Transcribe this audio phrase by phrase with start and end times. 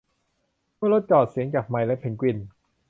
[0.75, 2.37] เมื่อรถจอด เสียงจากไมค์และเพนกวิน